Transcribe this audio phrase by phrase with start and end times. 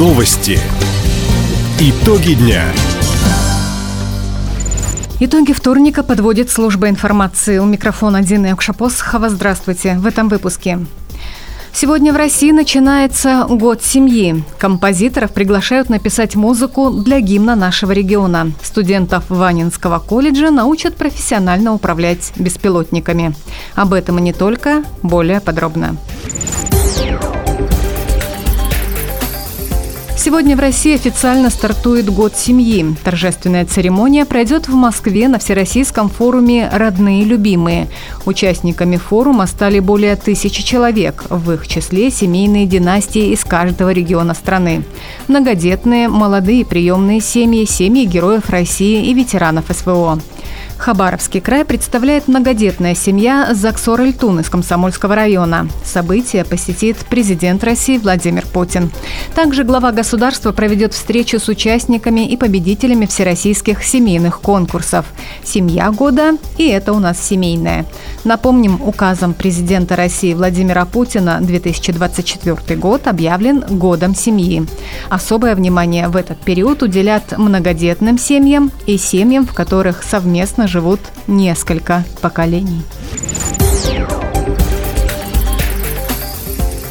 [0.00, 0.58] Новости.
[1.78, 2.64] Итоги дня.
[5.20, 7.58] Итоги вторника подводит служба информации.
[7.58, 9.28] У микрофона Дина Якшапосхова.
[9.28, 9.98] Здравствуйте.
[9.98, 10.78] В этом выпуске.
[11.74, 14.42] Сегодня в России начинается Год семьи.
[14.56, 18.52] Композиторов приглашают написать музыку для гимна нашего региона.
[18.62, 23.34] Студентов Ванинского колледжа научат профессионально управлять беспилотниками.
[23.74, 25.98] Об этом и не только, более подробно.
[30.30, 32.94] Сегодня в России официально стартует Год семьи.
[33.02, 37.88] Торжественная церемония пройдет в Москве на Всероссийском форуме «Родные и любимые».
[38.26, 44.84] Участниками форума стали более тысячи человек, в их числе семейные династии из каждого региона страны.
[45.26, 50.20] Многодетные, молодые приемные семьи, семьи героев России и ветеранов СВО.
[50.80, 55.68] Хабаровский край представляет многодетная семья Заксор Эльтун из Комсомольского района.
[55.84, 58.90] Событие посетит президент России Владимир Путин.
[59.34, 65.04] Также глава государства проведет встречу с участниками и победителями всероссийских семейных конкурсов.
[65.44, 67.84] Семья года и это у нас семейная.
[68.24, 74.66] Напомним, указом президента России Владимира Путина 2024 год объявлен годом семьи.
[75.10, 82.04] Особое внимание в этот период уделят многодетным семьям и семьям, в которых совместно живут несколько
[82.22, 82.82] поколений.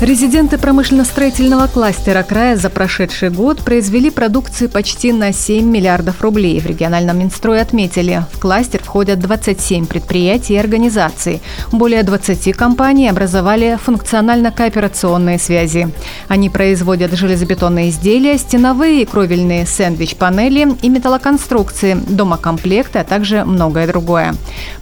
[0.00, 6.58] Резиденты промышленно-строительного кластера края за прошедший год произвели продукции почти на 7 миллиардов рублей.
[6.58, 11.42] В региональном Минстрое отметили, в кластер входят 27 предприятий и организаций.
[11.70, 15.90] Более 20 компаний образовали функционально-кооперационные связи.
[16.28, 24.34] Они производят железобетонные изделия, стеновые и кровельные сэндвич-панели и металлоконструкции, домокомплекты, а также многое другое.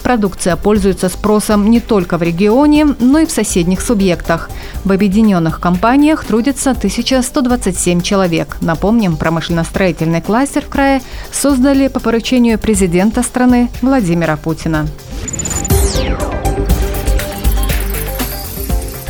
[0.05, 4.49] Продукция пользуется спросом не только в регионе, но и в соседних субъектах.
[4.85, 8.59] В объединенных компаниях трудится 1127 человек.
[8.61, 11.01] Напомним, промышленно-строительный кластер в крае
[11.33, 14.87] создали по поручению президента страны Владимира Путина.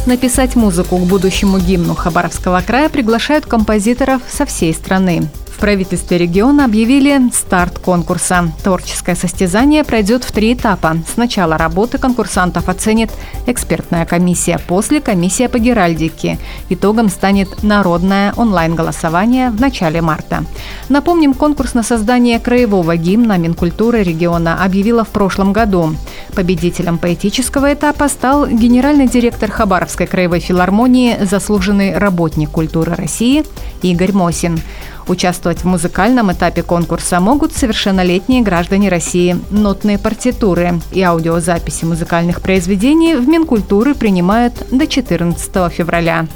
[0.06, 5.28] Написать музыку к будущему гимну Хабаровского края приглашают композиторов со всей страны.
[5.58, 8.52] В правительстве региона объявили старт конкурса.
[8.62, 10.98] Творческое состязание пройдет в три этапа.
[11.12, 13.10] Сначала работы конкурсантов оценит
[13.44, 16.38] экспертная комиссия, после комиссия по геральдике.
[16.68, 20.44] Итогом станет народное онлайн-голосование в начале марта.
[20.88, 25.96] Напомним, конкурс на создание краевого гимна Минкультуры региона объявила в прошлом году.
[26.36, 33.44] Победителем поэтического этапа стал генеральный директор Хабаровской краевой филармонии, заслуженный работник культуры России
[33.82, 34.60] Игорь Мосин.
[35.08, 39.38] Участвовать в музыкальном этапе конкурса могут совершеннолетние граждане России.
[39.50, 46.26] Нотные партитуры и аудиозаписи музыкальных произведений в Минкультуры принимают до 14 февраля.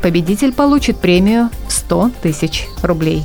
[0.00, 3.24] Победитель получит премию в 100 тысяч рублей.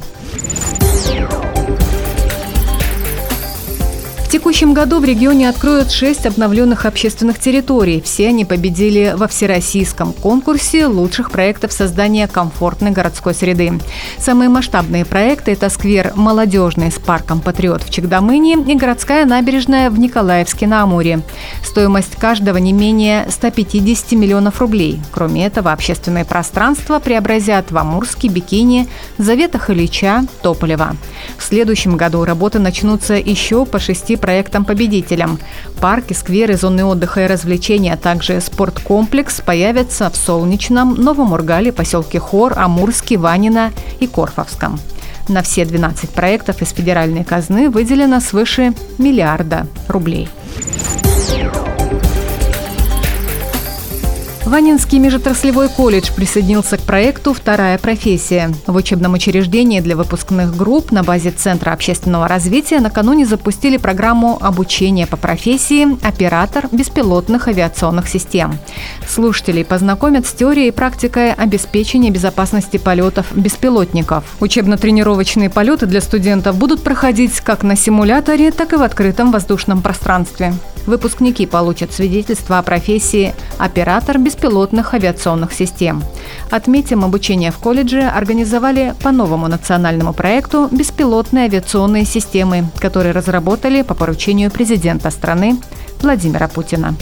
[4.35, 8.01] Текущем году в регионе откроют шесть обновленных общественных территорий.
[8.01, 13.79] Все они победили во всероссийском конкурсе лучших проектов создания комфортной городской среды.
[14.19, 19.97] Самые масштабные проекты– это сквер «Молодежный» с парком «Патриот» в Чегдамыне и городская набережная в
[19.97, 21.22] Николаевске на Амуре.
[21.63, 25.00] Стоимость каждого не менее 150 миллионов рублей.
[25.13, 30.97] Кроме этого, общественные пространства преобразят в Амурске, Бикини, Заветах Ильича, Тополева.
[31.38, 35.38] В следующем году работы начнутся еще по шести проектам-победителям.
[35.80, 42.19] Парки, скверы, зоны отдыха и развлечения, а также спорткомплекс появятся в Солнечном, Новом Ургале, поселке
[42.19, 44.80] Хор, Амурске, Ванина и Корфовском.
[45.28, 50.28] На все 12 проектов из федеральной казны выделено свыше миллиарда рублей.
[54.45, 58.53] Ванинский межотраслевой колледж присоединился к проекту «Вторая профессия».
[58.67, 65.07] В учебном учреждении для выпускных групп на базе Центра общественного развития накануне запустили программу обучения
[65.07, 68.59] по профессии «Оператор беспилотных авиационных систем».
[69.09, 74.25] Слушателей познакомят с теорией и практикой обеспечения безопасности полетов беспилотников.
[74.41, 80.53] Учебно-тренировочные полеты для студентов будут проходить как на симуляторе, так и в открытом воздушном пространстве.
[80.85, 86.03] Выпускники получат свидетельство о профессии «Оператор беспилотных авиационных систем».
[86.52, 93.96] Отметим, обучение в колледже организовали по новому национальному проекту «Беспилотные авиационные системы», которые разработали по
[93.96, 95.58] поручению президента страны
[96.02, 96.96] Владимира Путина.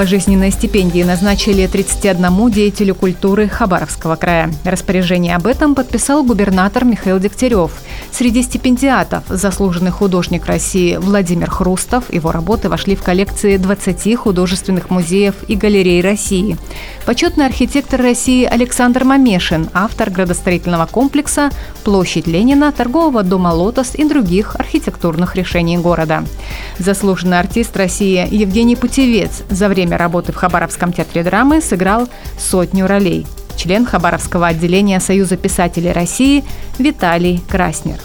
[0.00, 4.50] Пожизненные стипендии назначили 31 деятелю культуры Хабаровского края.
[4.64, 7.70] Распоряжение об этом подписал губернатор Михаил Дегтярев.
[8.12, 12.12] Среди стипендиатов заслуженный художник России Владимир Хрустов.
[12.12, 16.58] Его работы вошли в коллекции 20 художественных музеев и галерей России.
[17.06, 21.50] Почетный архитектор России Александр Мамешин, автор градостроительного комплекса
[21.84, 26.24] «Площадь Ленина», торгового дома «Лотос» и других архитектурных решений города.
[26.78, 32.08] Заслуженный артист России Евгений Путевец за время работы в Хабаровском театре драмы сыграл
[32.38, 33.26] сотню ролей.
[33.60, 36.44] Член Хабаровского отделения Союза писателей России
[36.78, 37.98] Виталий Краснер.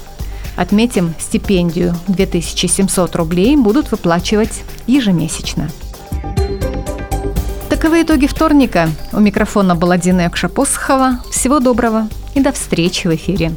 [0.58, 5.70] Отметим, стипендию 2700 рублей будут выплачивать ежемесячно.
[7.70, 8.90] Таковы итоги вторника.
[9.14, 11.22] У микрофона была Дина Якшапосхова.
[11.32, 13.54] Всего доброго и до встречи в эфире.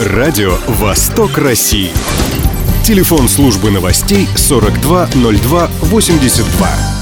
[0.00, 1.92] Радио «Восток России».
[2.82, 6.97] Телефон службы новостей 420282.